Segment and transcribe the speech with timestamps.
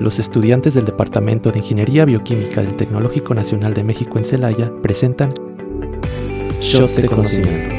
[0.00, 5.34] los estudiantes del Departamento de Ingeniería Bioquímica del Tecnológico Nacional de México en Celaya presentan
[6.60, 7.76] Shots de Conocimiento.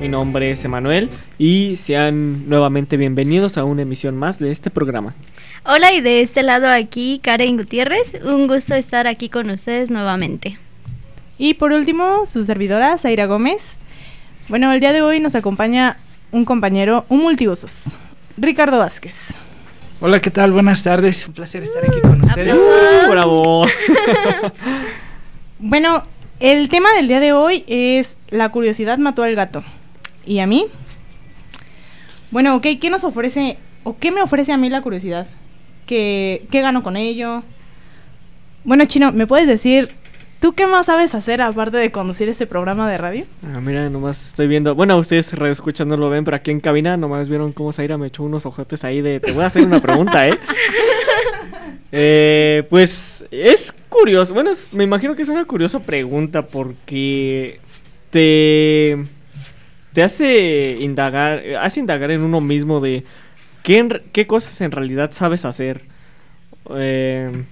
[0.00, 5.14] Mi nombre es Emanuel y sean nuevamente bienvenidos a una emisión más de este programa.
[5.66, 10.58] Hola y de este lado aquí Karen Gutiérrez, un gusto estar aquí con ustedes nuevamente.
[11.36, 13.77] Y por último, su servidora Zaira Gómez.
[14.48, 15.98] Bueno, el día de hoy nos acompaña
[16.32, 17.94] un compañero, un multiusos,
[18.38, 19.14] Ricardo Vázquez.
[20.00, 20.52] Hola, ¿qué tal?
[20.52, 21.28] Buenas tardes.
[21.28, 22.54] Un placer estar aquí con ustedes.
[22.54, 23.66] Uh, ¡Bravo!
[25.60, 26.04] Bueno,
[26.38, 29.64] el tema del día de hoy es la curiosidad mató al gato.
[30.24, 30.66] ¿Y a mí?
[32.30, 35.26] Bueno, ok, ¿qué nos ofrece o qué me ofrece a mí la curiosidad?
[35.84, 37.42] ¿Qué, qué gano con ello?
[38.62, 39.90] Bueno, Chino, ¿me puedes decir
[40.40, 43.24] ¿Tú qué más sabes hacer aparte de conducir este programa de radio?
[43.42, 44.72] Ah, mira, nomás estoy viendo.
[44.76, 48.06] Bueno, ustedes escuchando no lo ven, pero aquí en cabina nomás vieron cómo Zaira me
[48.06, 49.18] echó unos ojotes ahí de.
[49.18, 50.38] Te voy a hacer una pregunta, ¿eh?
[51.92, 54.32] eh pues es curioso.
[54.32, 57.58] Bueno, me imagino que es una curiosa pregunta porque
[58.10, 59.06] te.
[59.92, 61.42] Te hace indagar.
[61.60, 63.02] Hace indagar en uno mismo de.
[63.64, 65.82] ¿Qué, qué cosas en realidad sabes hacer?
[66.76, 67.44] Eh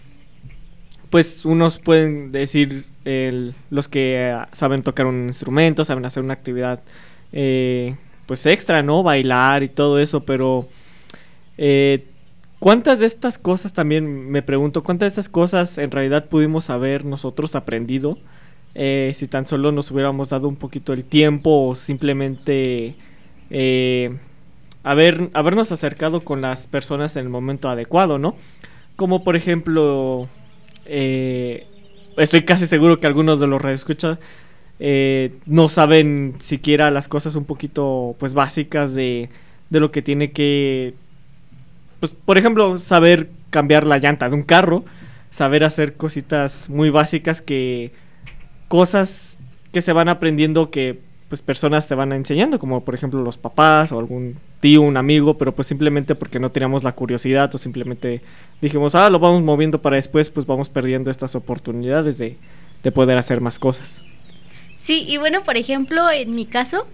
[1.11, 2.85] pues unos pueden decir
[3.71, 6.81] los que eh, saben tocar un instrumento, saben hacer una actividad
[7.33, 7.95] eh,
[8.27, 9.03] pues extra, ¿no?
[9.03, 10.69] Bailar y todo eso, pero
[11.57, 12.05] eh,
[12.59, 17.05] ¿cuántas de estas cosas también me pregunto, cuántas de estas cosas en realidad pudimos haber
[17.05, 18.19] nosotros aprendido
[18.75, 22.95] si tan solo nos hubiéramos dado un poquito el tiempo o simplemente
[24.83, 28.37] haber, habernos acercado con las personas en el momento adecuado, ¿no?
[28.97, 30.29] Como por ejemplo
[30.89, 31.67] eh,
[32.17, 34.19] estoy casi seguro que algunos de los radioescuchas
[34.79, 39.29] eh, no saben siquiera las cosas un poquito pues básicas de,
[39.71, 40.95] de lo que tiene que
[42.01, 44.85] pues por ejemplo saber cambiar la llanta de un carro
[45.31, 47.93] saber hacer cositas muy básicas que
[48.69, 49.39] cosas
[49.73, 53.91] que se van aprendiendo que pues personas te van enseñando, como por ejemplo los papás
[53.91, 58.23] o algún tío, un amigo, pero pues simplemente porque no teníamos la curiosidad o simplemente
[58.61, 62.37] dijimos, ah, lo vamos moviendo para después, pues vamos perdiendo estas oportunidades de,
[62.83, 64.03] de poder hacer más cosas.
[64.77, 66.87] Sí, y bueno, por ejemplo, en mi caso,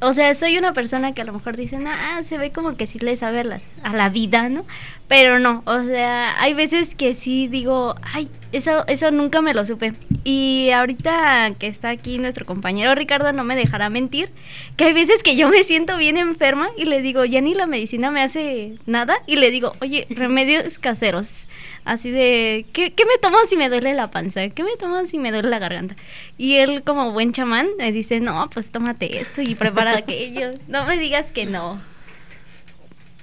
[0.00, 2.86] o sea, soy una persona que a lo mejor dicen, ah, se ve como que
[2.86, 3.44] sí le sabe
[3.82, 4.64] a la vida, ¿no?
[5.08, 9.64] Pero no, o sea, hay veces que sí digo, ay, eso, eso nunca me lo
[9.64, 9.94] supe.
[10.24, 14.30] Y ahorita que está aquí nuestro compañero Ricardo no me dejará mentir,
[14.76, 17.66] que hay veces que yo me siento bien enferma y le digo, ya ni la
[17.66, 21.48] medicina me hace nada, y le digo, oye, remedios caseros.
[21.84, 24.48] Así de, ¿qué, ¿qué me tomo si me duele la panza?
[24.50, 25.96] ¿Qué me tomo si me duele la garganta?
[26.36, 30.50] Y él, como buen chamán, me dice, no, pues tómate esto y prepara aquello.
[30.68, 31.80] No me digas que no.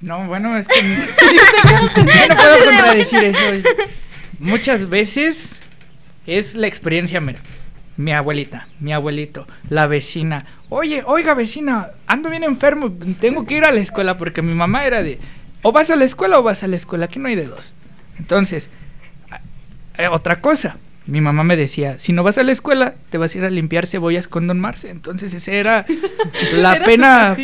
[0.01, 3.69] No, bueno, es que no puedo contradecir eso.
[4.40, 5.59] Muchas veces
[6.25, 7.40] es la experiencia, mira.
[7.96, 10.46] Mi abuelita, mi abuelito, la vecina.
[10.70, 14.86] Oye, oiga vecina, ando bien enfermo, tengo que ir a la escuela porque mi mamá
[14.86, 15.18] era de,
[15.64, 17.74] o vas a la escuela o vas a la escuela, aquí no hay de dos.
[18.20, 18.70] Entonces,
[19.98, 20.78] eh, otra cosa,
[21.08, 23.50] mi mamá me decía, si no vas a la escuela, te vas a ir a
[23.50, 24.92] limpiar cebollas con Don Marce.
[24.92, 25.86] Entonces, esa era
[26.54, 27.36] la pena,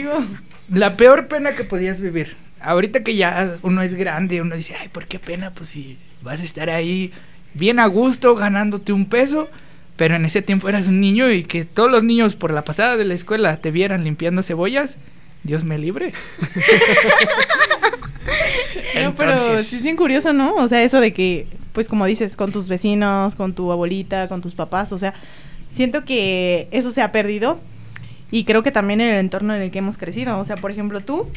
[0.70, 2.36] la peor pena que podías vivir.
[2.64, 5.52] Ahorita que ya uno es grande, uno dice, ay, ¿por qué pena?
[5.52, 7.12] Pues si vas a estar ahí
[7.54, 9.50] bien a gusto, ganándote un peso.
[9.96, 12.98] Pero en ese tiempo eras un niño y que todos los niños por la pasada
[12.98, 14.98] de la escuela te vieran limpiando cebollas,
[15.44, 16.14] Dios me libre.
[19.04, 20.56] no, pero sí es bien curioso, ¿no?
[20.56, 24.42] O sea, eso de que, pues como dices, con tus vecinos, con tu abuelita, con
[24.42, 25.14] tus papás, o sea,
[25.70, 27.62] siento que eso se ha perdido
[28.32, 30.40] y creo que también en el entorno en el que hemos crecido.
[30.40, 31.28] O sea, por ejemplo, tú,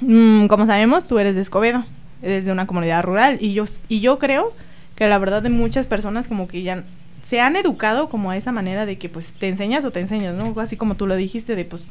[0.00, 1.84] mmm, como sabemos, tú eres de Escobedo,
[2.22, 4.52] eres de una comunidad rural y yo, y yo creo
[4.96, 6.84] que la verdad de muchas personas como que ya
[7.22, 10.34] se han educado como a esa manera de que pues te enseñas o te enseñas,
[10.34, 10.54] ¿no?
[10.60, 11.84] Así como tú lo dijiste de pues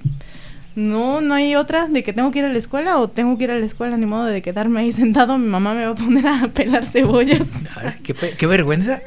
[0.75, 3.44] no, no hay otra de que tengo que ir a la escuela o tengo que
[3.44, 5.95] ir a la escuela, ni modo de quedarme ahí sentado, mi mamá me va a
[5.95, 7.48] poner a pelar cebollas.
[8.04, 9.01] qué, vergüenza.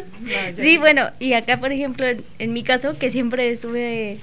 [0.56, 2.06] sí, bueno, y acá por ejemplo,
[2.38, 4.20] en mi caso, que siempre estuve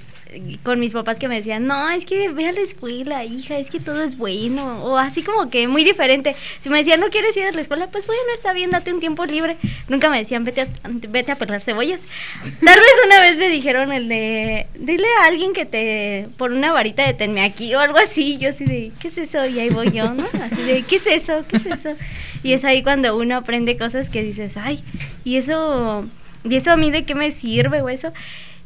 [0.62, 3.70] con mis papás que me decían, no, es que ve a la escuela, hija, es
[3.70, 6.36] que todo es bueno, o así como que muy diferente.
[6.60, 9.00] Si me decían, no quieres ir a la escuela, pues bueno, está bien, date un
[9.00, 9.56] tiempo libre.
[9.88, 12.02] Nunca me decían, vete a, vete a pelar cebollas.
[12.42, 16.72] Tal vez una vez me dijeron el de, dile a alguien que te, por una
[16.72, 18.38] varita detenme aquí o algo así.
[18.38, 19.46] Yo así de, ¿qué es eso?
[19.46, 20.24] Y ahí voy yo, ¿no?
[20.42, 21.44] Así de, ¿qué es eso?
[21.48, 21.96] ¿Qué es eso?
[22.42, 24.82] Y es ahí cuando uno aprende cosas que dices, ay,
[25.24, 26.06] y eso,
[26.44, 28.12] y eso a mí de qué me sirve o eso.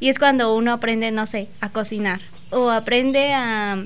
[0.00, 2.20] Y es cuando uno aprende, no sé, a cocinar.
[2.50, 3.84] o aprende a,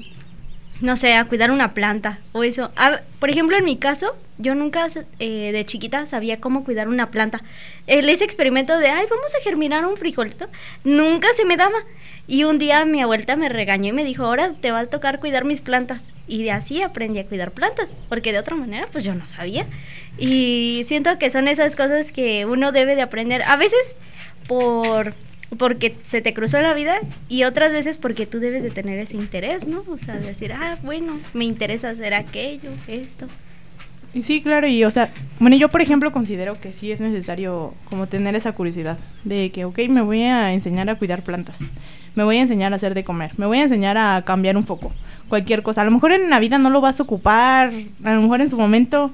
[0.81, 2.71] no sé, a cuidar una planta o eso.
[3.19, 4.87] por ejemplo, en mi caso, yo nunca
[5.19, 7.43] eh, de chiquita sabía cómo cuidar una planta.
[7.87, 10.49] El, ese experimento de, ay, vamos a germinar un frijolito,
[10.85, 11.79] nunca se me daba.
[12.27, 15.19] Y un día mi abuelita me regañó y me dijo, ahora te va a tocar
[15.19, 16.13] cuidar mis plantas.
[16.29, 19.67] Y de así aprendí a cuidar plantas, porque de otra manera pues yo no sabía.
[20.19, 23.43] Y siento que son esas cosas que uno debe de aprender.
[23.43, 23.97] A veces
[24.47, 25.15] por
[25.57, 26.99] porque se te cruzó la vida
[27.29, 29.83] y otras veces porque tú debes de tener ese interés, ¿no?
[29.89, 33.27] O sea, decir, ah, bueno, me interesa hacer aquello, esto.
[34.13, 37.75] Y sí, claro, y o sea, bueno, yo por ejemplo considero que sí es necesario
[37.89, 41.61] como tener esa curiosidad de que, ok, me voy a enseñar a cuidar plantas,
[42.15, 44.65] me voy a enseñar a hacer de comer, me voy a enseñar a cambiar un
[44.65, 44.93] poco,
[45.29, 45.83] cualquier cosa.
[45.83, 47.73] A lo mejor en la vida no lo vas a ocupar,
[48.05, 49.11] a lo mejor en su momento,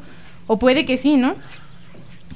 [0.47, 1.35] o puede que sí, ¿no?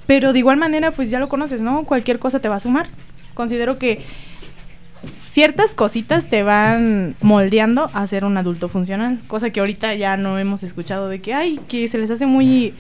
[0.07, 1.85] Pero de igual manera, pues ya lo conoces, ¿no?
[1.85, 2.87] Cualquier cosa te va a sumar
[3.39, 4.01] considero que
[5.31, 10.41] ciertas cositas te van moldeando a ser un adulto funcional, cosa que ahorita ya no
[10.41, 12.75] hemos escuchado de que ay, que se les hace muy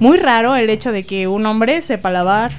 [0.00, 2.50] muy raro el hecho de que un hombre sepa lavar,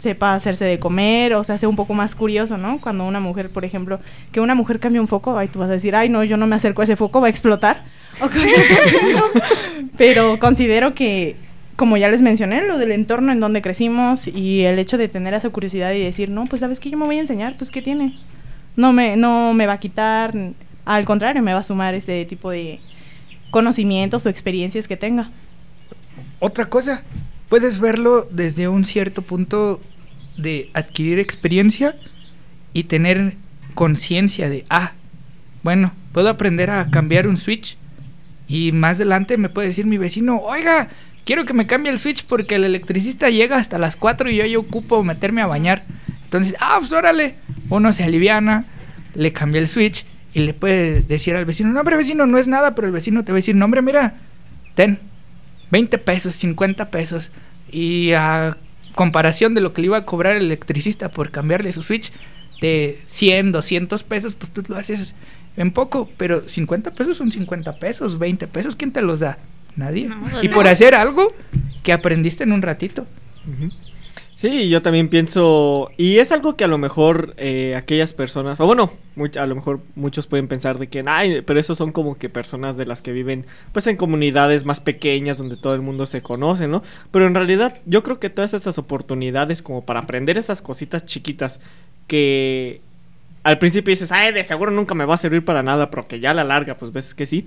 [0.00, 2.80] sepa hacerse de comer, o sea, sea un poco más curioso, ¿no?
[2.80, 4.00] Cuando una mujer, por ejemplo,
[4.32, 6.48] que una mujer cambie un foco, ay, tú vas a decir, ay, no, yo no
[6.48, 7.84] me acerco a ese foco, va a explotar.
[9.96, 11.36] Pero considero que
[11.76, 15.34] como ya les mencioné, lo del entorno en donde crecimos y el hecho de tener
[15.34, 17.82] esa curiosidad y decir, no, pues sabes que yo me voy a enseñar, pues qué
[17.82, 18.18] tiene.
[18.76, 20.34] No me, no me va a quitar,
[20.86, 22.80] al contrario, me va a sumar este tipo de
[23.50, 25.30] conocimientos o experiencias que tenga.
[26.40, 27.02] Otra cosa,
[27.48, 29.80] puedes verlo desde un cierto punto
[30.36, 31.96] de adquirir experiencia
[32.72, 33.34] y tener
[33.74, 34.92] conciencia de, ah,
[35.62, 37.76] bueno, puedo aprender a cambiar un switch
[38.48, 40.88] y más adelante me puede decir mi vecino, oiga,
[41.26, 44.46] quiero que me cambie el switch porque el electricista llega hasta las 4 y yo
[44.46, 45.84] ya ocupo meterme a bañar.
[46.24, 47.34] Entonces, ah, pues órale,
[47.68, 48.64] uno se aliviana,
[49.14, 52.48] le cambia el switch y le puede decir al vecino, no, hombre, vecino, no es
[52.48, 54.14] nada, pero el vecino te va a decir, no, hombre, mira,
[54.74, 54.98] ten
[55.70, 57.32] 20 pesos, 50 pesos.
[57.70, 58.56] Y a
[58.94, 62.12] comparación de lo que le iba a cobrar el electricista por cambiarle su switch
[62.60, 65.14] de 100, 200 pesos, pues tú lo haces
[65.56, 69.38] en poco, pero 50 pesos son 50 pesos, 20 pesos, ¿quién te los da?
[69.76, 70.08] Nadie.
[70.30, 71.32] Pues y por hacer algo
[71.82, 73.06] que aprendiste en un ratito.
[74.36, 78.66] Sí, yo también pienso, y es algo que a lo mejor eh, aquellas personas, o
[78.66, 78.92] bueno,
[79.38, 82.76] a lo mejor muchos pueden pensar de que, ay, pero esos son como que personas
[82.76, 86.68] de las que viven pues en comunidades más pequeñas donde todo el mundo se conoce,
[86.68, 86.82] ¿no?
[87.12, 91.58] Pero en realidad yo creo que todas estas oportunidades como para aprender esas cositas chiquitas
[92.06, 92.82] que
[93.46, 96.18] al principio dices, ay, de seguro nunca me va a servir para nada, pero que
[96.18, 97.44] ya a la larga, pues ves que sí.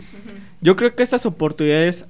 [0.62, 2.06] Yo creo que estas oportunidades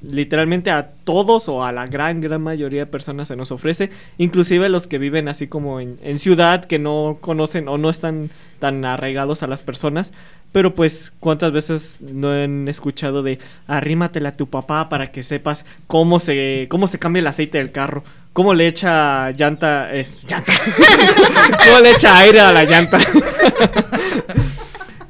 [0.00, 4.70] literalmente a todos o a la gran, gran mayoría de personas se nos ofrece, inclusive
[4.70, 8.82] los que viven así como en, en ciudad, que no conocen o no están tan
[8.86, 10.12] arraigados a las personas,
[10.52, 15.66] pero pues cuántas veces no han escuchado de arrímatela a tu papá para que sepas
[15.86, 18.02] cómo se, cómo se cambia el aceite del carro
[18.36, 19.90] ¿Cómo le echa llanta?
[19.94, 20.52] Es, llanta.
[21.64, 22.98] ¿Cómo le echa aire a la llanta?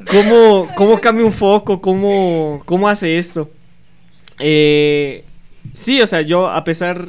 [0.08, 1.80] ¿Cómo, ¿Cómo cambia un foco?
[1.80, 3.50] ¿Cómo, cómo hace esto?
[4.38, 5.24] Eh,
[5.74, 7.08] sí, o sea, yo a pesar...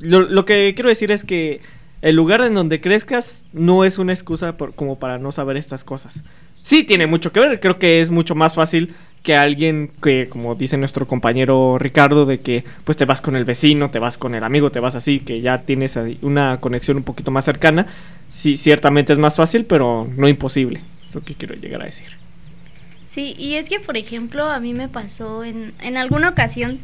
[0.00, 1.62] Lo, que quiero decir es que
[2.02, 5.82] el lugar en donde crezcas no es una excusa por, como para no saber estas
[5.82, 6.24] cosas.
[6.60, 7.58] Sí, tiene mucho que ver.
[7.60, 8.94] Creo que es mucho más fácil
[9.24, 13.46] que alguien que, como dice nuestro compañero Ricardo, de que pues te vas con el
[13.46, 17.04] vecino, te vas con el amigo, te vas así, que ya tienes una conexión un
[17.04, 17.86] poquito más cercana,
[18.28, 20.82] sí, ciertamente es más fácil, pero no imposible.
[21.06, 22.08] Es lo que quiero llegar a decir.
[23.10, 26.80] Sí, y es que, por ejemplo, a mí me pasó en, en alguna ocasión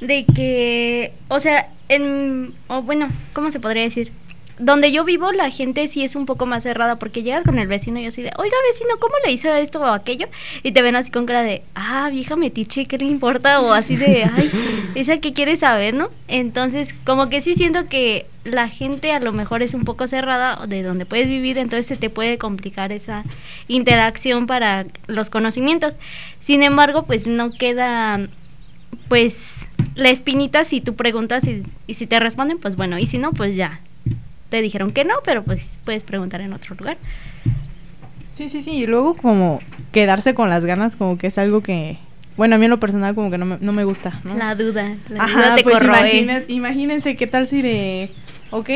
[0.00, 4.12] de que, o sea, en, o bueno, ¿cómo se podría decir?
[4.58, 7.66] Donde yo vivo la gente sí es un poco más cerrada porque llegas con el
[7.66, 10.28] vecino y así de, oiga vecino, ¿cómo le hizo esto o aquello?
[10.62, 13.60] Y te ven así con cara de, ah, vieja metiche, ¿qué le importa?
[13.60, 14.50] O así de, ay,
[14.94, 16.10] esa que quiere saber, ¿no?
[16.28, 20.66] Entonces, como que sí siento que la gente a lo mejor es un poco cerrada
[20.66, 23.24] de donde puedes vivir, entonces se te puede complicar esa
[23.68, 25.96] interacción para los conocimientos.
[26.40, 28.20] Sin embargo, pues no queda,
[29.08, 33.18] pues, la espinita si tú preguntas y, y si te responden, pues bueno, y si
[33.18, 33.80] no, pues ya,
[34.52, 36.98] te dijeron que no, pero pues puedes preguntar en otro lugar.
[38.34, 41.96] Sí, sí, sí, y luego como quedarse con las ganas como que es algo que,
[42.36, 44.34] bueno, a mí en lo personal como que no me, no me gusta, ¿no?
[44.34, 45.80] La duda, la duda te pues
[46.48, 48.12] imagínense qué tal si de,
[48.50, 48.68] ok,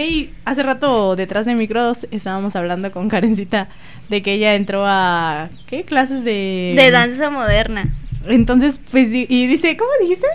[0.47, 3.69] hace rato detrás de micros estábamos hablando con Karencita
[4.09, 5.85] de que ella entró a, ¿qué?
[5.85, 6.73] Clases de...
[6.75, 7.95] De danza moderna.
[8.27, 10.27] Entonces, pues, y dice, ¿cómo dijiste?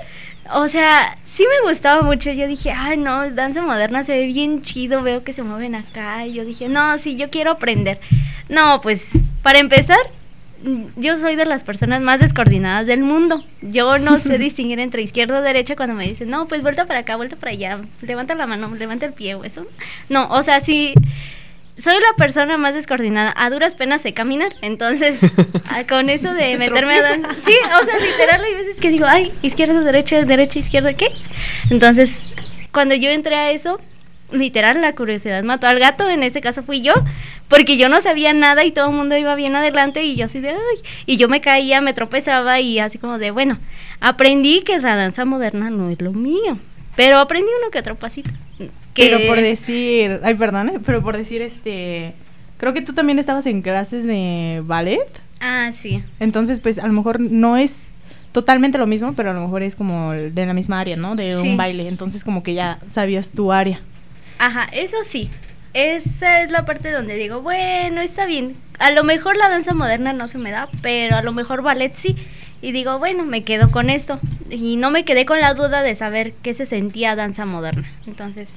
[0.53, 2.31] O sea, sí me gustaba mucho.
[2.31, 6.25] Yo dije, ay, no, danza moderna se ve bien chido, veo que se mueven acá.
[6.25, 7.99] Y yo dije, no, sí, yo quiero aprender.
[8.49, 9.99] No, pues, para empezar,
[10.95, 13.43] yo soy de las personas más descoordinadas del mundo.
[13.61, 16.99] Yo no sé distinguir entre izquierda o derecha cuando me dicen, no, pues vuelta para
[16.99, 19.65] acá, vuelta para allá, levanta la mano, levanta el pie o eso.
[20.09, 20.93] No, o sea, sí,
[21.81, 23.33] soy la persona más descoordinada.
[23.35, 24.55] A duras penas sé caminar.
[24.61, 25.19] Entonces,
[25.89, 27.29] con eso de meterme a danza.
[27.43, 31.07] Sí, o sea, literal, hay veces que digo, ay, izquierda, derecha, derecha, izquierda, ¿qué?
[31.69, 32.31] Entonces,
[32.71, 33.79] cuando yo entré a eso,
[34.31, 36.07] literal, la curiosidad mató al gato.
[36.09, 36.93] En este caso fui yo,
[37.47, 40.39] porque yo no sabía nada y todo el mundo iba bien adelante y yo así
[40.39, 40.83] de, ay.
[41.07, 43.57] Y yo me caía, me tropezaba y así como de, bueno,
[43.99, 46.59] aprendí que la danza moderna no es lo mío.
[46.95, 48.29] Pero aprendí uno que otro pasito.
[48.95, 50.79] Pero por decir, ay, perdón, ¿eh?
[50.85, 52.13] pero por decir, este,
[52.57, 55.07] creo que tú también estabas en clases de ballet.
[55.39, 56.03] Ah, sí.
[56.19, 57.73] Entonces, pues a lo mejor no es
[58.31, 61.15] totalmente lo mismo, pero a lo mejor es como de la misma área, ¿no?
[61.15, 61.87] De un baile.
[61.87, 63.79] Entonces, como que ya sabías tu área.
[64.37, 65.29] Ajá, eso sí.
[65.73, 68.55] Esa es la parte donde digo, bueno, está bien.
[68.79, 71.95] A lo mejor la danza moderna no se me da, pero a lo mejor ballet
[71.95, 72.15] sí.
[72.61, 74.19] Y digo, bueno, me quedo con esto.
[74.49, 77.89] Y no me quedé con la duda de saber qué se sentía danza moderna.
[78.05, 78.49] Entonces,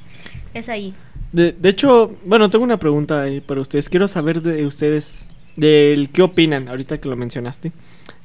[0.53, 0.95] es ahí.
[1.33, 3.89] De, hecho, bueno, tengo una pregunta para ustedes.
[3.89, 7.73] Quiero saber de ustedes, del qué opinan, ahorita que lo mencionaste.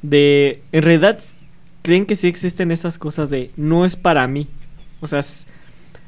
[0.02, 1.20] De, en realidad,
[1.82, 4.48] ¿creen que sí existen esas cosas de no es para mí?
[5.00, 5.22] O sea,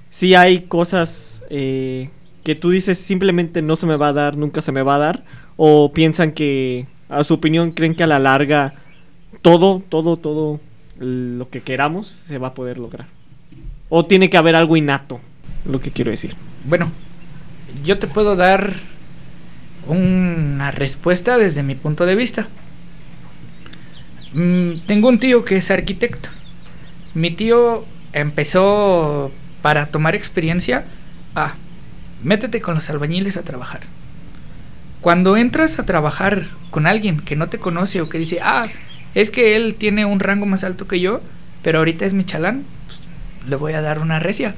[0.10, 2.10] sí hay cosas eh,
[2.44, 5.00] que tú dices simplemente no se me va a dar, nunca se me va a
[5.00, 5.24] dar.
[5.58, 8.76] O piensan que, a su opinión, creen que a la larga
[9.42, 10.60] todo, todo, todo
[11.00, 13.08] lo que queramos se va a poder lograr.
[13.90, 15.20] O tiene que haber algo innato,
[15.66, 16.36] lo que quiero decir.
[16.64, 16.92] Bueno,
[17.84, 18.76] yo te puedo dar
[19.88, 22.48] una respuesta desde mi punto de vista.
[24.34, 26.30] Mm, tengo un tío que es arquitecto.
[27.14, 29.32] Mi tío empezó
[29.62, 30.86] para tomar experiencia
[31.36, 31.56] a
[32.24, 33.82] métete con los albañiles a trabajar.
[35.02, 38.68] Cuando entras a trabajar con alguien que no te conoce o que dice, ah,
[39.16, 41.22] es que él tiene un rango más alto que yo,
[41.64, 43.00] pero ahorita es mi chalán, pues,
[43.48, 44.56] le voy a dar una recia.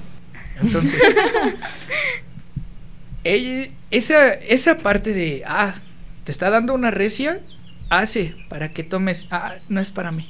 [0.61, 1.01] Entonces,
[3.23, 5.75] ella, esa, esa parte de, ah,
[6.23, 7.39] te está dando una recia,
[7.89, 10.29] hace para que tomes, ah, no es para mí,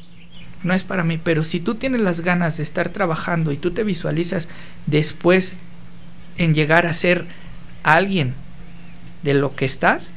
[0.63, 3.71] no es para mí, pero si tú tienes las ganas de estar trabajando y tú
[3.71, 4.47] te visualizas
[4.85, 5.55] después
[6.37, 7.25] en llegar a ser
[7.83, 8.33] alguien
[9.21, 10.11] de lo que estás,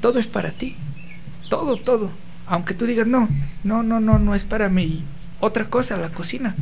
[0.00, 0.76] todo es para ti,
[1.48, 2.10] todo, todo
[2.48, 3.28] aunque tú digas, no,
[3.64, 5.04] no, no, no, no es para mí.
[5.40, 6.54] Otra cosa, la cocina.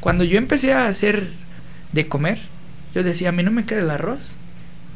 [0.00, 1.28] Cuando yo empecé a hacer
[1.92, 2.40] de comer,
[2.94, 4.20] yo decía, a mí no me queda el arroz.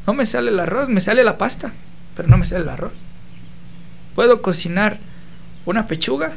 [0.07, 1.73] No me sale el arroz, me sale la pasta,
[2.17, 2.93] pero no me sale el arroz.
[4.15, 4.99] Puedo cocinar
[5.67, 6.33] una pechuga,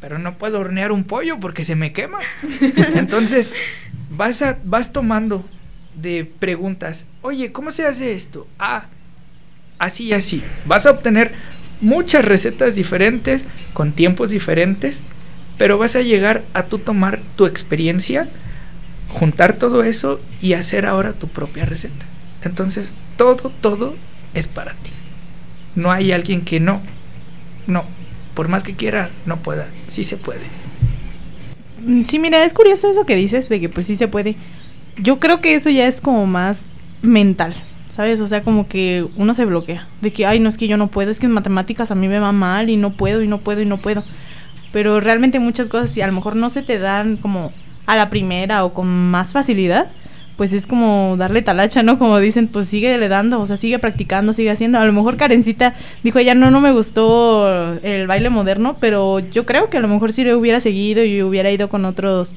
[0.00, 2.18] pero no puedo hornear un pollo porque se me quema.
[2.94, 3.52] Entonces,
[4.10, 5.44] vas, a, vas tomando
[5.94, 8.48] de preguntas, oye, ¿cómo se hace esto?
[8.58, 8.86] Ah,
[9.78, 10.42] así y así.
[10.66, 11.32] Vas a obtener
[11.84, 15.00] muchas recetas diferentes, con tiempos diferentes,
[15.58, 18.28] pero vas a llegar a tú tomar tu experiencia,
[19.10, 22.06] juntar todo eso y hacer ahora tu propia receta.
[22.42, 23.94] Entonces, todo, todo
[24.32, 24.90] es para ti.
[25.76, 26.80] No hay alguien que no.
[27.66, 27.84] No,
[28.34, 29.66] por más que quiera, no pueda.
[29.88, 30.42] Sí se puede.
[31.84, 34.36] Mm, sí, mira, es curioso eso que dices de que pues sí se puede.
[34.96, 36.58] Yo creo que eso ya es como más
[37.02, 37.54] mental.
[37.94, 38.18] ¿Sabes?
[38.18, 40.88] O sea, como que uno se bloquea, de que, ay, no es que yo no
[40.88, 43.38] puedo, es que en matemáticas a mí me va mal y no puedo y no
[43.38, 44.02] puedo y no puedo.
[44.72, 47.52] Pero realmente muchas cosas, si a lo mejor no se te dan como
[47.86, 49.86] a la primera o con más facilidad,
[50.36, 51.96] pues es como darle talacha, ¿no?
[51.96, 54.78] Como dicen, pues sigue le dando, o sea, sigue practicando, sigue haciendo.
[54.80, 59.46] A lo mejor Karencita dijo, ella no, no me gustó el baile moderno, pero yo
[59.46, 62.34] creo que a lo mejor si le hubiera seguido y hubiera ido con otros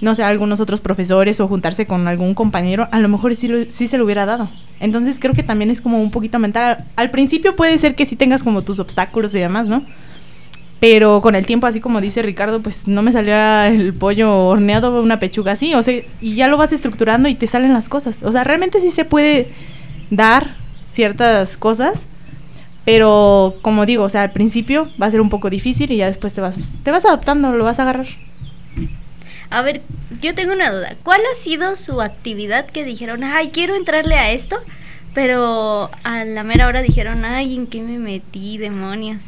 [0.00, 3.88] no sé, algunos otros profesores o juntarse con algún compañero, a lo mejor sí, sí
[3.88, 4.48] se lo hubiera dado.
[4.80, 6.84] Entonces creo que también es como un poquito mental.
[6.96, 9.84] Al principio puede ser que sí tengas como tus obstáculos y demás, ¿no?
[10.80, 15.02] Pero con el tiempo, así como dice Ricardo, pues no me salía el pollo horneado,
[15.02, 18.22] una pechuga así, o sea, y ya lo vas estructurando y te salen las cosas.
[18.22, 19.48] O sea, realmente sí se puede
[20.08, 20.54] dar
[20.90, 22.06] ciertas cosas,
[22.86, 26.06] pero como digo, o sea, al principio va a ser un poco difícil y ya
[26.06, 28.06] después te vas, te vas adaptando, lo vas a agarrar.
[29.50, 29.82] A ver,
[30.22, 30.94] yo tengo una duda.
[31.02, 34.56] ¿Cuál ha sido su actividad que dijeron, ay, quiero entrarle a esto?
[35.12, 39.22] Pero a la mera hora dijeron, ay, ¿en qué me metí, demonios?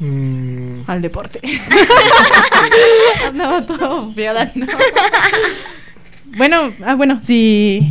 [0.00, 0.80] Mm.
[0.86, 1.40] Al deporte.
[3.26, 4.66] Andaba todo fiada, ¿no?
[6.36, 7.86] bueno, ah, bueno, si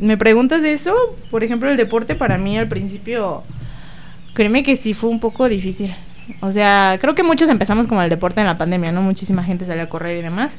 [0.00, 0.92] me preguntas de eso,
[1.30, 3.44] por ejemplo, el deporte para mí al principio,
[4.34, 5.94] créeme que sí fue un poco difícil.
[6.40, 9.02] O sea, creo que muchos empezamos como el deporte en la pandemia, ¿no?
[9.02, 10.56] Muchísima gente salió a correr y demás.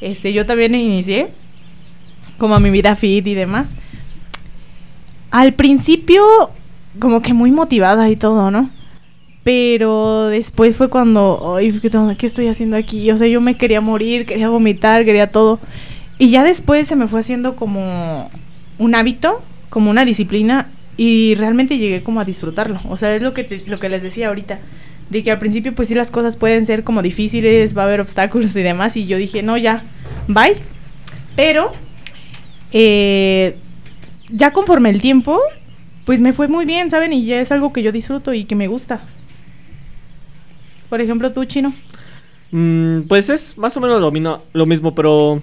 [0.00, 1.28] Este, yo también inicié
[2.38, 3.68] como mi vida fit y demás.
[5.30, 6.50] Al principio
[6.98, 8.70] como que muy motivada y todo, ¿no?
[9.44, 11.80] Pero después fue cuando, ay,
[12.18, 13.10] ¿qué estoy haciendo aquí?
[13.10, 15.58] O sea, yo me quería morir, quería vomitar, quería todo.
[16.18, 18.30] Y ya después se me fue haciendo como
[18.78, 22.80] un hábito, como una disciplina y realmente llegué como a disfrutarlo.
[22.88, 24.58] O sea, es lo que, lo que les decía ahorita,
[25.10, 28.00] de que al principio pues sí las cosas pueden ser como difíciles, va a haber
[28.00, 29.82] obstáculos y demás, y yo dije, no, ya,
[30.26, 30.56] bye.
[31.36, 31.72] Pero,
[32.72, 33.56] eh,
[34.30, 35.40] ya conforme el tiempo,
[36.04, 37.12] pues me fue muy bien, ¿saben?
[37.12, 39.00] Y ya es algo que yo disfruto y que me gusta.
[40.88, 41.72] Por ejemplo, tú, Chino.
[42.50, 44.10] Mm, pues es más o menos lo,
[44.52, 45.42] lo mismo, pero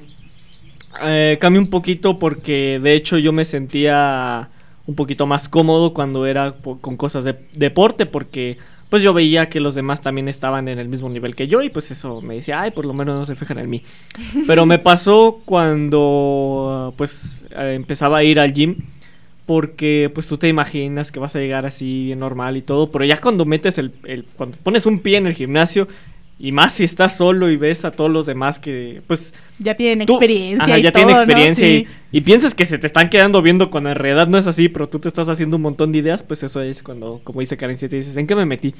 [1.03, 4.49] eh, cambia un poquito porque de hecho yo me sentía
[4.87, 8.57] un poquito más cómodo cuando era con cosas de deporte porque
[8.95, 11.67] pues yo veía que los demás también estaban en el mismo nivel que yo y
[11.67, 13.83] pues eso me decía, ay, por lo menos no se fijan en mí.
[14.47, 18.77] Pero me pasó cuando pues eh, empezaba a ir al gym
[19.45, 23.03] porque pues tú te imaginas que vas a llegar así bien normal y todo, pero
[23.03, 25.89] ya cuando metes el, el cuando pones un pie en el gimnasio
[26.37, 29.33] y más si estás solo y ves a todos los demás que, pues...
[29.57, 30.77] Ya tienen experiencia.
[30.77, 34.37] ya tienen experiencia y, piensas que se te están quedando viendo cuando en realidad no
[34.37, 37.21] es así, pero tú te estás haciendo un montón de ideas, pues eso es cuando,
[37.23, 38.75] como dice Karen, te dices, ¿en qué me metí?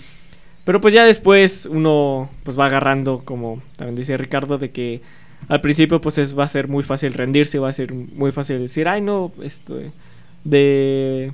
[0.66, 5.02] Pero pues ya después uno pues va agarrando, como también dice Ricardo, de que
[5.48, 8.60] al principio pues es, va a ser muy fácil rendirse, va a ser muy fácil
[8.60, 9.80] decir, ay no, esto
[10.44, 11.32] de...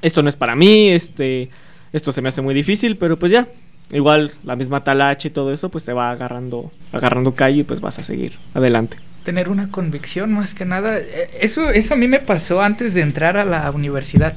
[0.00, 1.50] Esto no es para mí, este...
[1.92, 3.46] Esto se me hace muy difícil, pero pues ya,
[3.92, 7.80] igual la misma talacha y todo eso, pues te va agarrando, agarrando calle y pues
[7.80, 8.96] vas a seguir adelante.
[9.24, 10.98] Tener una convicción más que nada.
[10.98, 14.34] Eh, eso, eso a mí me pasó antes de entrar a la universidad.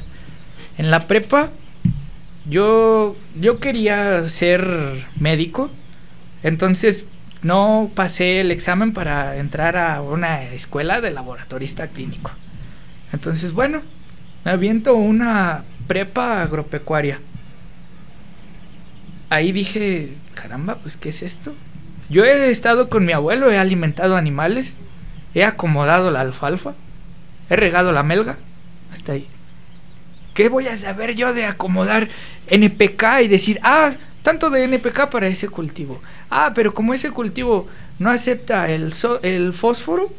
[0.77, 1.49] En la prepa,
[2.49, 5.69] yo, yo quería ser médico,
[6.43, 7.05] entonces
[7.41, 12.31] no pasé el examen para entrar a una escuela de laboratorista clínico.
[13.11, 13.81] Entonces, bueno,
[14.45, 17.19] me aviento una prepa agropecuaria
[19.29, 21.53] ahí dije, caramba, pues ¿qué es esto?
[22.09, 24.77] Yo he estado con mi abuelo, he alimentado animales,
[25.33, 26.73] he acomodado la alfalfa,
[27.49, 28.37] he regado la melga,
[28.93, 29.27] hasta ahí.
[30.33, 32.07] ¿Qué voy a saber yo de acomodar
[32.47, 36.01] NPK y decir, ah, tanto de NPK para ese cultivo?
[36.29, 37.67] Ah, pero como ese cultivo
[37.99, 40.11] no acepta el, el fósforo,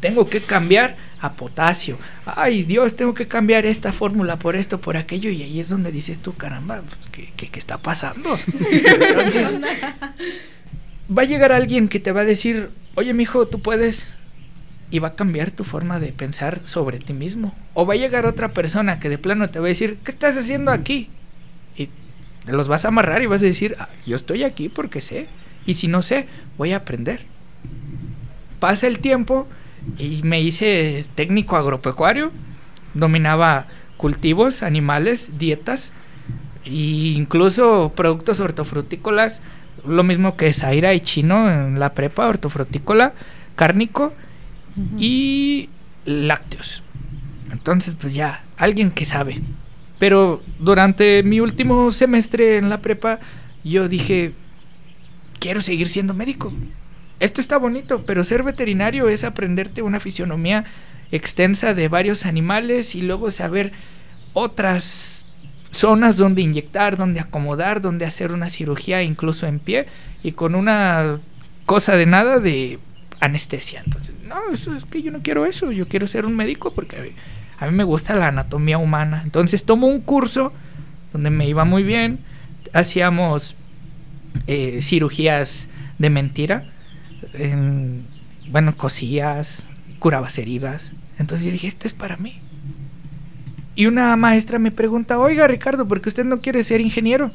[0.00, 1.98] tengo que cambiar a potasio.
[2.24, 5.30] Ay, Dios, tengo que cambiar esta fórmula por esto, por aquello.
[5.30, 8.38] Y ahí es donde dices tú, caramba, pues, ¿qué, qué, está pasando?
[8.70, 9.58] Entonces,
[11.16, 14.12] va a llegar alguien que te va a decir, oye, mijo, tú puedes.
[14.90, 17.54] Y va a cambiar tu forma de pensar sobre ti mismo.
[17.74, 20.36] O va a llegar otra persona que de plano te va a decir, ¿qué estás
[20.38, 21.10] haciendo aquí?
[21.76, 21.90] Y
[22.46, 25.28] te los vas a amarrar y vas a decir, ah, yo estoy aquí porque sé.
[25.66, 26.26] Y si no sé,
[26.56, 27.20] voy a aprender.
[28.60, 29.46] Pasa el tiempo
[29.98, 32.32] y me hice técnico agropecuario,
[32.94, 35.92] dominaba cultivos, animales, dietas
[36.64, 39.42] e incluso productos hortofrutícolas,
[39.86, 43.14] lo mismo que Zaira y Chino en la prepa, hortofrutícola,
[43.56, 44.12] cárnico
[44.98, 45.68] y
[46.04, 46.82] lácteos.
[47.50, 49.40] Entonces, pues ya, alguien que sabe.
[49.98, 53.18] Pero durante mi último semestre en la prepa,
[53.64, 54.32] yo dije,
[55.40, 56.52] quiero seguir siendo médico
[57.20, 60.64] esto está bonito, pero ser veterinario es aprenderte una fisionomía
[61.10, 63.72] extensa de varios animales y luego saber
[64.34, 65.24] otras
[65.70, 69.86] zonas donde inyectar, donde acomodar, donde hacer una cirugía incluso en pie
[70.22, 71.18] y con una
[71.66, 72.78] cosa de nada de
[73.20, 73.82] anestesia.
[73.84, 77.14] Entonces, no, eso es que yo no quiero eso, yo quiero ser un médico porque
[77.58, 79.22] a mí, me gusta la anatomía humana.
[79.24, 80.52] Entonces tomo un curso
[81.12, 82.20] donde me iba muy bien,
[82.72, 83.56] hacíamos
[84.46, 86.64] eh, cirugías de mentira
[87.32, 88.06] en,
[88.50, 90.92] bueno, cosías, curabas heridas.
[91.18, 92.40] Entonces yo dije, esto es para mí.
[93.74, 97.30] Y una maestra me pregunta, oiga Ricardo, ¿por qué usted no quiere ser ingeniero?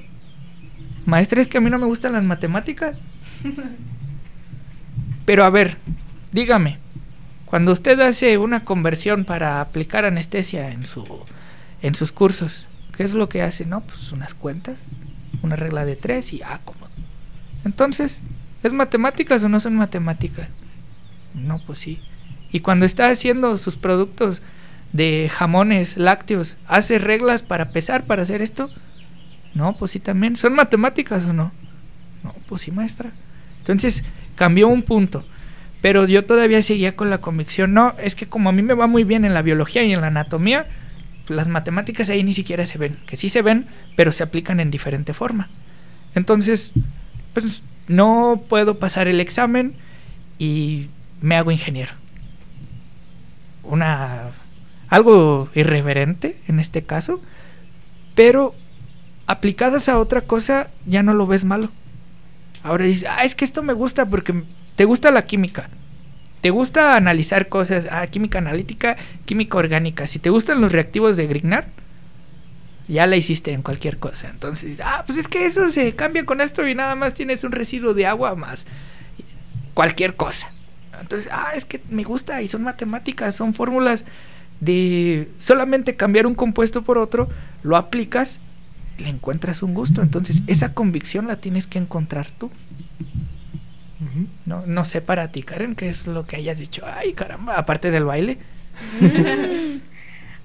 [1.05, 2.97] Maestra, es que a mí no me gustan las matemáticas.
[5.25, 5.77] Pero a ver,
[6.31, 6.79] dígame,
[7.45, 11.05] cuando usted hace una conversión para aplicar anestesia en, su,
[11.81, 12.67] en sus cursos,
[12.97, 13.65] ¿qué es lo que hace?
[13.65, 14.79] No, pues unas cuentas,
[15.43, 16.87] una regla de tres y ah, como.
[17.63, 18.19] Entonces,
[18.63, 20.47] ¿Es matemáticas o no son matemáticas?
[21.33, 21.99] No, pues sí.
[22.51, 24.41] Y cuando está haciendo sus productos
[24.93, 28.69] de jamones, lácteos, ¿hace reglas para pesar, para hacer esto?
[29.53, 30.35] No, pues sí también.
[30.35, 31.51] ¿Son matemáticas o no?
[32.23, 33.11] No, pues sí, maestra.
[33.59, 34.03] Entonces,
[34.35, 35.25] cambió un punto.
[35.81, 38.87] Pero yo todavía seguía con la convicción, no, es que como a mí me va
[38.87, 40.65] muy bien en la biología y en la anatomía,
[41.27, 42.97] las matemáticas ahí ni siquiera se ven.
[43.05, 45.49] Que sí se ven, pero se aplican en diferente forma.
[46.15, 46.71] Entonces,
[47.33, 49.73] pues no puedo pasar el examen
[50.39, 50.87] y
[51.21, 51.93] me hago ingeniero.
[53.63, 54.31] Una
[54.89, 57.19] algo irreverente en este caso,
[58.13, 58.53] pero
[59.25, 61.69] aplicadas a otra cosa ya no lo ves malo.
[62.61, 64.43] Ahora dices, ah, es que esto me gusta porque
[64.75, 65.69] te gusta la química.
[66.41, 70.07] Te gusta analizar cosas, ah, química analítica, química orgánica.
[70.07, 71.67] Si te gustan los reactivos de Grignard,
[72.87, 74.29] ya la hiciste en cualquier cosa.
[74.29, 77.51] Entonces, ah, pues es que eso se cambia con esto y nada más tienes un
[77.51, 78.65] residuo de agua más
[79.73, 80.51] cualquier cosa.
[80.99, 84.05] Entonces, ah, es que me gusta y son matemáticas, son fórmulas
[84.59, 87.27] de solamente cambiar un compuesto por otro,
[87.63, 88.39] lo aplicas,
[88.97, 90.01] le encuentras un gusto.
[90.01, 92.51] Entonces, esa convicción la tienes que encontrar tú.
[94.45, 96.83] No, no sé para ti, Karen, qué es lo que hayas dicho.
[96.85, 98.37] Ay, caramba, aparte del baile.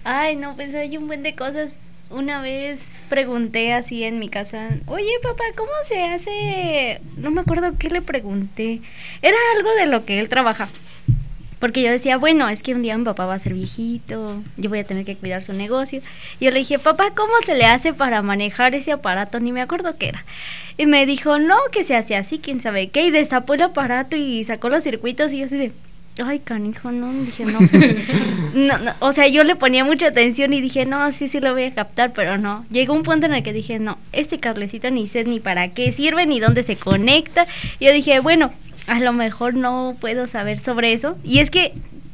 [0.05, 1.77] Ay, no, pues hay un buen de cosas
[2.11, 7.01] una vez pregunté así en mi casa, oye papá, ¿cómo se hace?
[7.17, 8.81] No me acuerdo qué le pregunté.
[9.23, 10.69] Era algo de lo que él trabaja.
[11.59, 14.71] Porque yo decía, bueno, es que un día mi papá va a ser viejito, yo
[14.71, 16.03] voy a tener que cuidar su negocio.
[16.39, 19.41] Y yo le dije, papá, ¿cómo se le hace para manejar ese aparato?
[19.41, 20.25] Ni me acuerdo qué era.
[20.77, 23.07] Y me dijo, no, que se hace así, quién sabe qué.
[23.07, 25.73] Y destapó el aparato y sacó los circuitos y yo así de,
[26.25, 27.59] ay, canijo, no, dije, no,
[28.55, 31.53] no, no, o sea, yo le ponía mucha atención y dije, no, sí, sí lo
[31.53, 32.65] voy a captar, pero no.
[32.71, 35.93] Llegó un punto en el que dije, no, este cablecito ni sé ni para qué
[35.93, 37.47] sirve, ni dónde se conecta.
[37.81, 38.53] Yo dije, bueno,
[38.87, 41.17] a lo mejor no puedo saber sobre eso.
[41.23, 41.73] Y es que,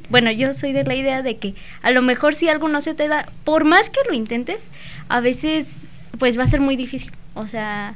[0.09, 2.95] bueno, yo soy de la idea de que a lo mejor si algo no se
[2.95, 4.67] te da, por más que lo intentes,
[5.09, 5.69] a veces,
[6.19, 7.13] pues va a ser muy difícil.
[7.35, 7.95] O sea,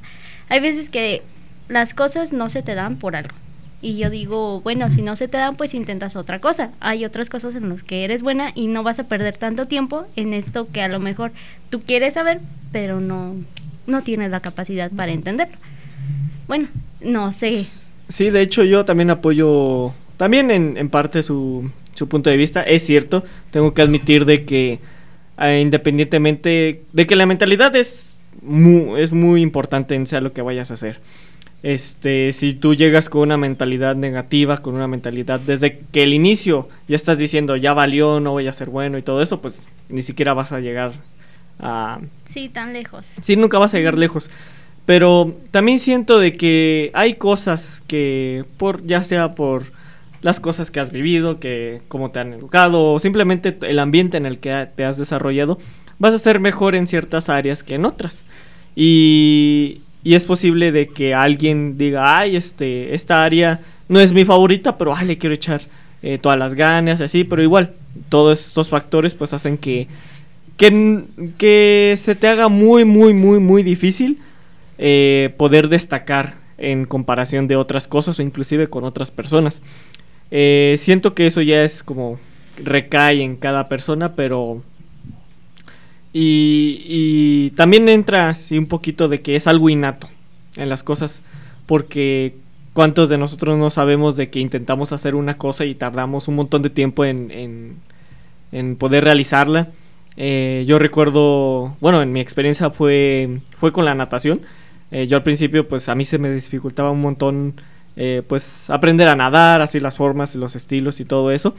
[0.49, 1.23] hay veces que
[1.69, 3.35] las cosas no se te dan por algo.
[3.81, 6.71] Y yo digo, bueno, si no se te dan, pues intentas otra cosa.
[6.81, 10.07] Hay otras cosas en las que eres buena y no vas a perder tanto tiempo
[10.17, 11.31] en esto que a lo mejor
[11.71, 12.41] tú quieres saber,
[12.73, 13.37] pero no,
[13.87, 15.57] no tienes la capacidad para entenderlo.
[16.49, 16.69] Bueno,
[17.01, 17.55] no sé.
[18.09, 22.63] Sí, de hecho yo también apoyo, también en, en parte su, su punto de vista.
[22.63, 24.81] Es cierto, tengo que admitir de que
[25.41, 28.11] eh, independientemente de que la mentalidad es
[28.43, 31.01] muy, es muy importante en sea lo que vayas a hacer.
[31.63, 36.69] Este, si tú llegas con una mentalidad negativa, con una mentalidad desde que el inicio
[36.87, 40.03] ya estás diciendo ya valió, no voy a ser bueno y todo eso, pues ni
[40.03, 40.93] siquiera vas a llegar
[41.59, 41.99] a...
[42.27, 43.07] Sí, tan lejos.
[43.23, 44.31] Sí, nunca vas a llegar lejos.
[44.87, 49.65] Pero también siento de que hay cosas que, por ya sea por
[50.23, 54.27] las cosas que has vivido, que cómo te han educado, o simplemente el ambiente en
[54.27, 55.59] el que te has desarrollado,
[55.99, 58.25] vas a ser mejor en ciertas áreas que en otras.
[58.75, 64.25] Y, y es posible de que alguien diga, ay, este, esta área no es mi
[64.25, 65.61] favorita, pero ay, le quiero echar
[66.03, 67.75] eh, todas las ganas, así, pero igual,
[68.09, 69.87] todos estos factores pues hacen que,
[70.57, 71.05] que,
[71.37, 74.19] que se te haga muy, muy, muy, muy difícil
[74.79, 79.61] eh, poder destacar en comparación de otras cosas o inclusive con otras personas.
[80.31, 82.19] Eh, siento que eso ya es como
[82.57, 84.63] recae en cada persona, pero
[86.13, 90.09] y, también entra así un poquito de que es algo innato
[90.57, 91.23] en las cosas,
[91.67, 92.37] porque
[92.73, 96.63] cuántos de nosotros no sabemos de que intentamos hacer una cosa y tardamos un montón
[96.63, 97.77] de tiempo en,
[98.53, 99.69] en, poder realizarla.
[100.17, 104.41] Eh, yo recuerdo, bueno, en mi experiencia fue, fue con la natación.
[104.91, 107.55] Eh, yo al principio, pues a mí se me dificultaba un montón,
[107.97, 111.55] eh, pues aprender a nadar, así las formas, los estilos y todo eso.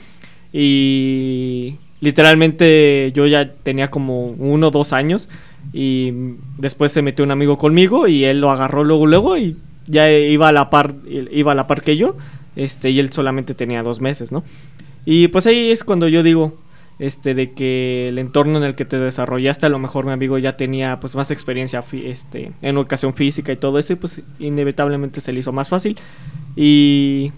[0.51, 5.29] Y literalmente yo ya tenía como uno o dos años
[5.73, 6.13] y
[6.57, 9.57] después se metió un amigo conmigo y él lo agarró luego luego y
[9.87, 10.95] ya iba a la par
[11.31, 12.15] iba a la par que yo
[12.55, 14.43] este y él solamente tenía dos meses no
[15.05, 16.57] y pues ahí es cuando yo digo
[16.99, 20.37] este de que el entorno en el que te desarrollaste a lo mejor mi amigo
[20.37, 25.21] ya tenía pues más experiencia este en educación física y todo eso y pues inevitablemente
[25.21, 25.97] se le hizo más fácil
[26.55, 27.31] y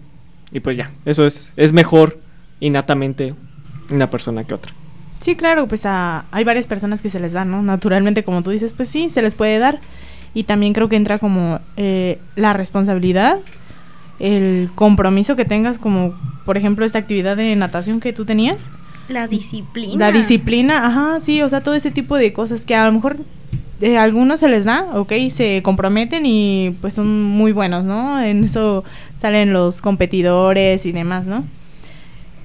[0.52, 2.20] y pues ya eso es es mejor
[2.60, 3.34] innatamente
[3.94, 4.74] una persona que otra.
[5.20, 7.62] Sí, claro, pues hay varias personas que se les da, ¿no?
[7.62, 9.80] Naturalmente, como tú dices, pues sí, se les puede dar.
[10.34, 13.38] Y también creo que entra como eh, la responsabilidad,
[14.20, 16.14] el compromiso que tengas, como
[16.46, 18.72] por ejemplo esta actividad de natación que tú tenías.
[19.10, 20.08] La disciplina.
[20.08, 23.18] La disciplina, ajá, sí, o sea, todo ese tipo de cosas que a lo mejor
[23.82, 28.22] eh, a algunos se les da, ok, se comprometen y pues son muy buenos, ¿no?
[28.22, 28.84] En eso
[29.20, 31.44] salen los competidores y demás, ¿no?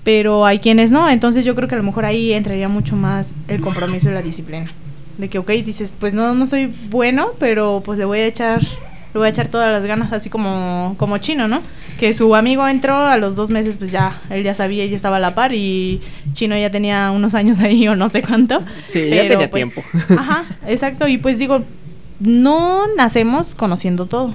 [0.06, 3.32] Pero hay quienes no, entonces yo creo que a lo mejor ahí entraría mucho más
[3.48, 4.70] el compromiso y la disciplina.
[5.18, 8.62] De que, ok, dices, pues no, no soy bueno, pero pues le voy a echar,
[8.62, 11.60] le voy a echar todas las ganas, así como, como Chino, ¿no?
[11.98, 15.16] Que su amigo entró a los dos meses, pues ya, él ya sabía, ya estaba
[15.16, 16.00] a la par y
[16.34, 18.62] Chino ya tenía unos años ahí o no sé cuánto.
[18.86, 19.82] Sí, ya tenía pues, tiempo.
[20.16, 21.64] Ajá, exacto, y pues digo,
[22.20, 24.32] no nacemos conociendo todo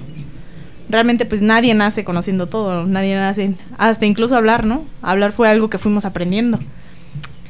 [0.92, 4.84] realmente pues nadie nace conociendo todo, nadie nace, hasta incluso hablar, ¿no?
[5.00, 6.58] Hablar fue algo que fuimos aprendiendo.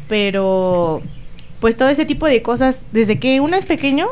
[0.09, 1.03] Pero
[1.61, 4.07] pues todo ese tipo de cosas, desde que uno es pequeño,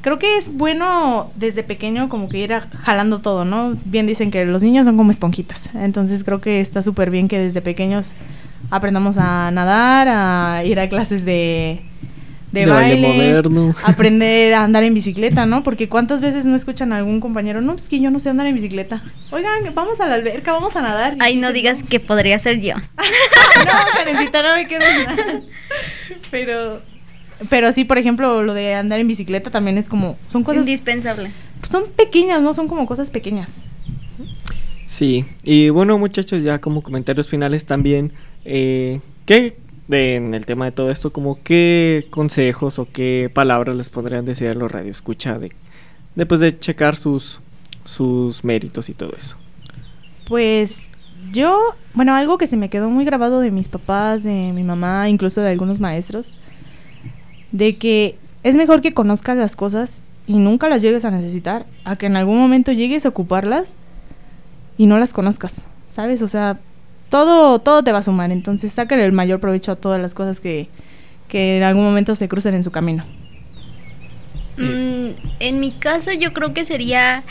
[0.00, 3.76] creo que es bueno desde pequeño como que ir jalando todo, ¿no?
[3.84, 7.38] Bien dicen que los niños son como esponjitas, entonces creo que está súper bien que
[7.38, 8.14] desde pequeños
[8.70, 11.82] aprendamos a nadar, a ir a clases de,
[12.52, 13.42] de, baile,
[13.84, 15.62] aprender a andar en bicicleta, ¿no?
[15.62, 18.46] Porque cuántas veces no escuchan a algún compañero, no, es que yo no sé andar
[18.46, 19.02] en bicicleta.
[19.30, 21.16] Oigan, vamos a la alberca, vamos a nadar.
[21.20, 22.74] Ay, no digas que podría ser yo.
[22.96, 24.84] no, Karencita, no me quedo
[26.30, 26.80] Pero,
[27.48, 30.66] pero sí, por ejemplo, lo de andar en bicicleta también es como, son cosas...
[30.66, 31.32] Indispensable.
[31.70, 32.54] Son pequeñas, ¿no?
[32.54, 33.62] Son como cosas pequeñas.
[34.90, 38.12] Sí, y bueno muchachos, ya como comentarios finales también,
[38.44, 39.56] eh, ¿qué
[39.92, 44.48] en el tema de todo esto, como qué consejos o qué palabras les podrían decir
[44.48, 45.52] a los radioescucha de,
[46.14, 47.40] después de checar sus,
[47.84, 49.36] sus méritos y todo eso?
[50.28, 50.78] Pues
[51.32, 51.58] yo,
[51.94, 55.40] bueno, algo que se me quedó muy grabado de mis papás, de mi mamá, incluso
[55.40, 56.34] de algunos maestros,
[57.52, 61.96] de que es mejor que conozcas las cosas y nunca las llegues a necesitar, a
[61.96, 63.74] que en algún momento llegues a ocuparlas
[64.78, 66.22] y no las conozcas, ¿sabes?
[66.22, 66.58] O sea,
[67.10, 68.30] todo, todo te va a sumar.
[68.32, 70.68] Entonces, sácale el mayor provecho a todas las cosas que,
[71.28, 73.04] que en algún momento se crucen en su camino.
[74.56, 77.22] Mm, en mi caso, yo creo que sería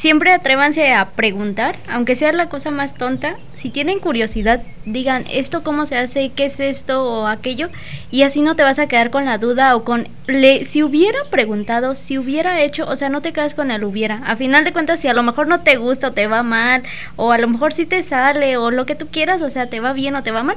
[0.00, 3.36] siempre atrévanse a preguntar, aunque sea la cosa más tonta.
[3.52, 7.68] Si tienen curiosidad, digan esto cómo se hace, qué es esto o aquello,
[8.10, 11.18] y así no te vas a quedar con la duda o con le, si hubiera
[11.30, 14.22] preguntado, si hubiera hecho, o sea, no te quedas con el hubiera.
[14.24, 16.82] A final de cuentas, si a lo mejor no te gusta o te va mal,
[17.16, 19.80] o a lo mejor sí te sale o lo que tú quieras, o sea, te
[19.80, 20.56] va bien o te va mal,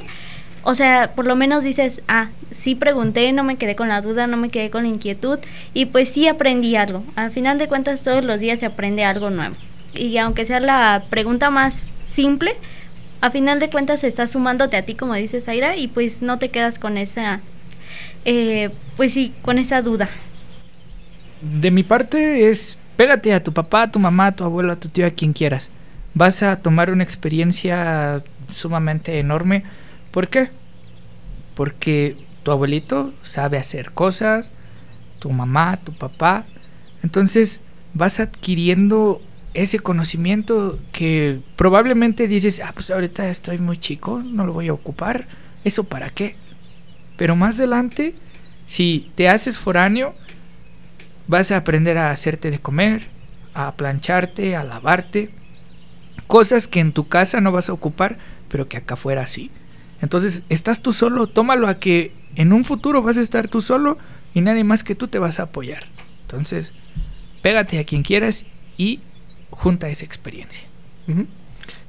[0.64, 4.26] o sea, por lo menos dices, ah, sí pregunté, no me quedé con la duda,
[4.26, 5.38] no me quedé con la inquietud
[5.74, 7.04] y pues sí aprendí algo.
[7.16, 9.54] Al final de cuentas todos los días se aprende algo nuevo.
[9.94, 12.54] Y aunque sea la pregunta más simple,
[13.20, 16.48] a final de cuentas estás sumándote a ti, como dices, Aira, y pues no te
[16.48, 17.40] quedas con esa,
[18.24, 20.08] eh, pues sí, con esa duda.
[21.42, 24.76] De mi parte es, pégate a tu papá, a tu mamá, a tu abuelo, a
[24.76, 25.70] tu tío, a quien quieras.
[26.14, 29.64] Vas a tomar una experiencia sumamente enorme
[30.14, 30.50] ¿Por qué?
[31.56, 34.52] Porque tu abuelito sabe hacer cosas,
[35.18, 36.44] tu mamá, tu papá.
[37.02, 37.60] Entonces
[37.94, 39.20] vas adquiriendo
[39.54, 44.72] ese conocimiento que probablemente dices, ah, pues ahorita estoy muy chico, no lo voy a
[44.72, 45.26] ocupar.
[45.64, 46.36] ¿Eso para qué?
[47.16, 48.14] Pero más adelante,
[48.66, 50.14] si te haces foráneo,
[51.26, 53.08] vas a aprender a hacerte de comer,
[53.52, 55.30] a plancharte, a lavarte.
[56.28, 58.16] Cosas que en tu casa no vas a ocupar,
[58.48, 59.50] pero que acá afuera sí.
[60.00, 63.98] Entonces, estás tú solo, tómalo a que en un futuro vas a estar tú solo
[64.34, 65.84] y nadie más que tú te vas a apoyar.
[66.22, 66.72] Entonces,
[67.42, 68.44] pégate a quien quieras
[68.76, 69.00] y
[69.50, 70.66] junta esa experiencia.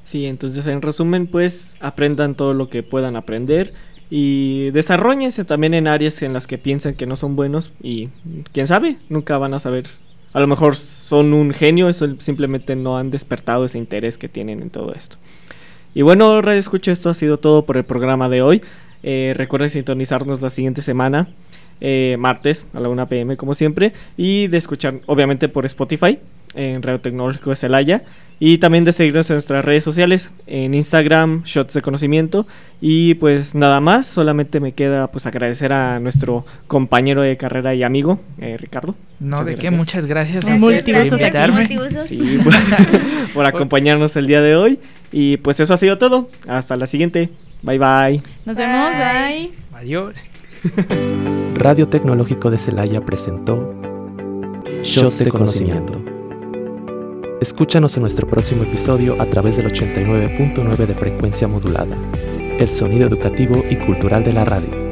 [0.04, 3.74] Sí, entonces en resumen, pues aprendan todo lo que puedan aprender
[4.08, 8.10] y desarrollense también en áreas en las que piensan que no son buenos y
[8.52, 9.86] quién sabe, nunca van a saber.
[10.32, 14.62] A lo mejor son un genio, eso simplemente no han despertado ese interés que tienen
[14.62, 15.16] en todo esto.
[15.96, 18.62] Y bueno, Radio Escucho, esto ha sido todo por el programa de hoy.
[19.02, 21.28] Eh, recuerden sintonizarnos la siguiente semana,
[21.80, 26.18] eh, martes a la 1 pm como siempre, y de escuchar obviamente por Spotify
[26.56, 28.02] en Radio Tecnológico de Celaya
[28.38, 32.46] y también de seguirnos en nuestras redes sociales en Instagram Shots de Conocimiento
[32.80, 37.82] y pues nada más solamente me queda pues agradecer a nuestro compañero de carrera y
[37.82, 41.68] amigo eh, Ricardo no de qué muchas gracias, a por invitarme
[42.04, 42.38] sí,
[43.34, 44.78] por acompañarnos el día de hoy
[45.12, 46.28] y pues eso ha sido todo.
[46.46, 47.30] Hasta la siguiente.
[47.62, 48.22] Bye bye.
[48.44, 48.90] Nos vemos.
[48.90, 49.52] Bye.
[49.72, 50.14] Adiós.
[51.54, 53.74] Radio Tecnológico de Celaya presentó
[54.82, 56.15] Shots de Conocimiento.
[57.46, 61.96] Escúchanos en nuestro próximo episodio a través del 89.9 de frecuencia modulada,
[62.58, 64.85] el sonido educativo y cultural de la radio.